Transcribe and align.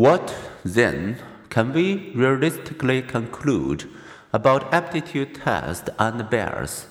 What, 0.00 0.34
then, 0.64 1.18
can 1.50 1.74
we 1.74 2.10
realistically 2.14 3.02
conclude 3.02 3.84
about 4.32 4.72
aptitude 4.72 5.34
tests 5.34 5.90
and 5.98 6.30
bias? 6.30 6.86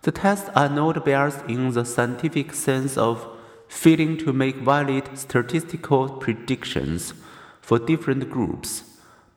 The 0.00 0.10
tests 0.10 0.48
are 0.56 0.70
not 0.70 1.04
biased 1.04 1.44
in 1.48 1.72
the 1.72 1.84
scientific 1.84 2.54
sense 2.54 2.96
of 2.96 3.28
failing 3.68 4.16
to 4.24 4.32
make 4.32 4.56
valid 4.56 5.18
statistical 5.18 6.08
predictions 6.08 7.12
for 7.60 7.78
different 7.78 8.30
groups, 8.30 8.84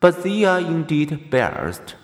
but 0.00 0.22
they 0.22 0.44
are 0.44 0.60
indeed 0.60 1.30
biased. 1.30 1.96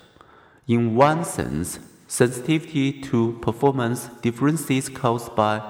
In 0.68 0.96
one 0.96 1.24
sense, 1.24 1.78
sensitivity 2.06 2.92
to 3.08 3.38
performance 3.40 4.10
differences 4.20 4.90
caused 4.90 5.34
by 5.34 5.62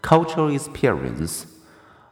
cultural 0.00 0.54
experience. 0.54 1.46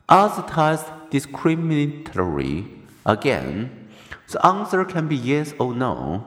Are 0.08 0.28
the 0.28 0.42
tests 0.42 0.90
discriminatory? 1.10 2.78
Again, 3.06 3.88
the 4.30 4.44
answer 4.46 4.84
can 4.84 5.08
be 5.08 5.16
yes 5.16 5.54
or 5.58 5.74
no. 5.74 6.26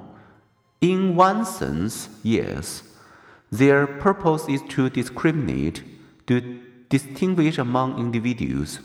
In 0.81 1.15
one 1.15 1.45
sense, 1.45 2.09
yes. 2.23 2.83
Their 3.51 3.87
purpose 3.87 4.49
is 4.49 4.61
to 4.69 4.89
discriminate, 4.89 5.83
to 6.27 6.59
distinguish 6.89 7.57
among 7.57 7.99
individuals. 7.99 8.79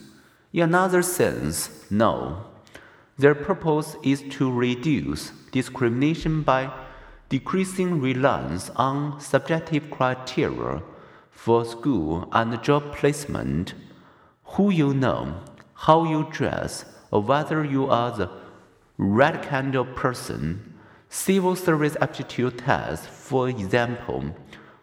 In 0.52 0.62
another 0.62 1.02
sense, 1.02 1.90
no. 1.90 2.44
Their 3.18 3.34
purpose 3.34 3.96
is 4.04 4.22
to 4.30 4.52
reduce 4.52 5.32
discrimination 5.50 6.42
by 6.42 6.70
decreasing 7.28 8.00
reliance 8.00 8.70
on 8.76 9.20
subjective 9.20 9.90
criteria 9.90 10.82
for 11.30 11.64
school 11.64 12.28
and 12.32 12.62
job 12.62 12.94
placement. 12.94 13.74
Who 14.52 14.70
you 14.70 14.94
know, 14.94 15.40
how 15.74 16.04
you 16.04 16.28
dress, 16.30 16.84
or 17.10 17.22
whether 17.22 17.64
you 17.64 17.86
are 17.86 18.16
the 18.16 18.30
right 18.96 19.42
kind 19.42 19.74
of 19.74 19.94
person. 19.94 20.74
Civil 21.08 21.56
service 21.56 21.96
aptitude 22.00 22.58
tests, 22.58 23.06
for 23.06 23.48
example, 23.48 24.34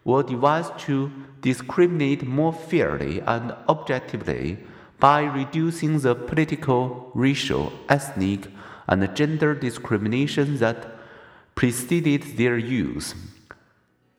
were 0.04 0.24
devised 0.24 0.78
to 0.80 1.12
discriminate 1.42 2.26
more 2.26 2.54
fairly 2.54 3.20
and 3.22 3.54
objectively 3.70 4.58
by 5.00 5.22
reducing 5.22 6.00
the 6.00 6.16
political, 6.16 7.12
racial, 7.14 7.72
ethnic, 7.90 8.48
and 8.88 9.16
gender 9.16 9.54
discrimination 9.54 10.58
that 10.58 10.88
preceded 11.54 12.38
their 12.38 12.58
use. 12.58 13.14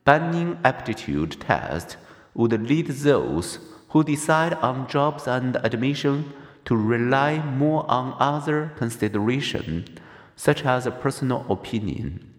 Banning 0.05 0.59
aptitude 0.65 1.41
tests 1.41 1.97
would 2.35 2.53
lead 2.69 2.87
those 2.87 3.59
who 3.89 4.05
decide 4.05 4.55
on 4.55 4.89
jobs 4.89 5.27
and 5.27 5.57
admission 5.65 6.33
to 6.67 6.77
rely 6.77 7.39
more 7.39 7.89
on 7.91 8.15
other 8.19 8.73
considerations, 8.77 9.89
such 10.37 10.65
as 10.65 10.87
a 10.87 10.91
personal 10.91 11.47
opinion. 11.49 12.33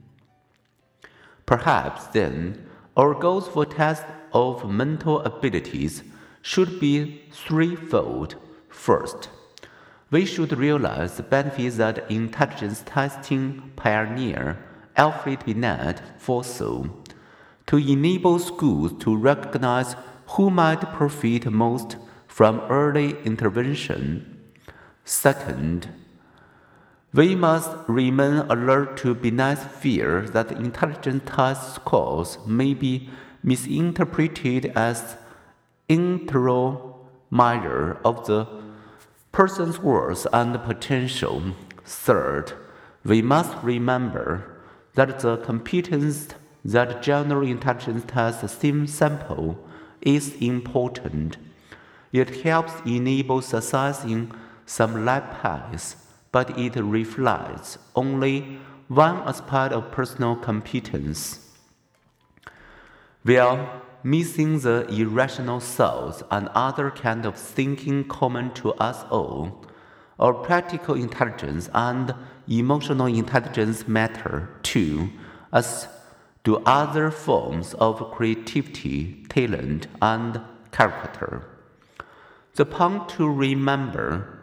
Perhaps 1.45 2.07
then, 2.07 2.67
our 2.95 3.13
goals 3.13 3.47
for 3.47 3.65
tests 3.65 4.05
of 4.33 4.69
mental 4.69 5.21
abilities 5.21 6.03
should 6.41 6.79
be 6.79 7.23
threefold. 7.31 8.35
First, 8.69 9.29
we 10.11 10.25
should 10.25 10.57
realize 10.57 11.17
the 11.17 11.23
benefits 11.23 11.77
that 11.77 12.09
intelligence 12.11 12.83
testing 12.85 13.71
pioneer 13.75 14.57
Alfred 14.95 15.45
Binet 15.45 16.01
foresaw 16.17 16.85
to 17.67 17.77
enable 17.77 18.39
schools 18.39 18.93
to 19.03 19.15
recognize 19.15 19.95
who 20.27 20.49
might 20.49 20.81
profit 20.93 21.45
most 21.51 21.97
from 22.27 22.59
early 22.69 23.17
intervention. 23.23 24.41
Second, 25.03 25.89
we 27.13 27.35
must 27.35 27.71
remain 27.87 28.45
alert 28.49 28.97
to 28.97 29.15
Binet's 29.15 29.63
fear 29.79 30.21
that 30.21 30.51
intelligence 30.51 31.23
test 31.25 31.75
scores 31.75 32.37
may 32.45 32.73
be 32.73 33.09
misinterpreted 33.41 34.71
as 34.75 35.15
integral 35.87 37.07
measure 37.31 37.97
of 38.03 38.27
the 38.27 38.45
person's 39.31 39.79
worth 39.79 40.27
and 40.33 40.61
potential. 40.63 41.55
Third, 41.85 42.53
we 43.05 43.21
must 43.21 43.55
remember 43.63 44.59
that 44.95 45.19
the 45.19 45.37
competence 45.37 46.27
that 46.65 47.01
general 47.01 47.47
intelligence 47.47 48.03
test 48.07 48.49
sample 48.89 49.57
is 50.01 50.35
important. 50.41 51.37
It 52.11 52.41
helps 52.43 52.73
enable 52.85 53.41
success 53.41 54.03
in 54.03 54.31
some 54.65 55.05
life 55.05 55.23
paths, 55.41 55.95
but 56.31 56.57
it 56.57 56.75
reflects 56.75 57.77
only 57.95 58.59
one 58.87 59.17
aspect 59.27 59.73
of 59.73 59.91
personal 59.91 60.35
competence. 60.35 61.39
While 63.23 63.81
missing 64.03 64.59
the 64.59 64.87
irrational 64.87 65.59
thoughts 65.59 66.23
and 66.31 66.47
other 66.53 66.91
kind 66.91 67.25
of 67.25 67.35
thinking 67.35 68.05
common 68.07 68.53
to 68.53 68.73
us 68.75 69.03
all, 69.09 69.65
our 70.19 70.33
practical 70.33 70.95
intelligence 70.95 71.69
and 71.73 72.15
emotional 72.47 73.07
intelligence 73.07 73.87
matter 73.87 74.49
too, 74.63 75.09
as 75.51 75.87
do 76.43 76.61
other 76.65 77.11
forms 77.11 77.73
of 77.73 78.11
creativity, 78.11 79.25
talent, 79.27 79.87
and 80.01 80.39
character. 80.71 81.56
The 82.57 82.65
point 82.65 83.07
to 83.09 83.29
remember 83.29 84.39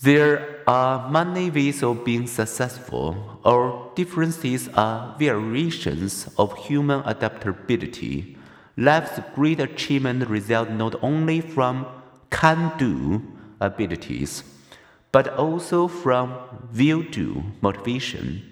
there 0.00 0.62
are 0.66 1.10
many 1.10 1.50
ways 1.50 1.82
of 1.82 2.02
being 2.02 2.26
successful. 2.26 3.40
Our 3.44 3.90
differences 3.94 4.70
are 4.72 5.14
variations 5.18 6.28
of 6.38 6.56
human 6.56 7.02
adaptability. 7.04 8.38
Life's 8.78 9.20
great 9.34 9.60
achievement 9.60 10.30
result 10.30 10.70
not 10.70 10.94
only 11.02 11.42
from 11.42 11.84
can-do 12.30 13.22
abilities, 13.60 14.44
but 15.12 15.28
also 15.36 15.88
from 15.88 16.32
will-do 16.74 17.42
motivation. 17.60 18.42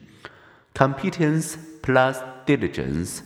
Competence 0.74 1.56
plus 1.80 2.20
diligence 2.44 3.22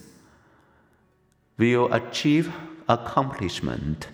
will 1.58 1.92
achieve 1.92 2.52
accomplishment. 2.88 4.06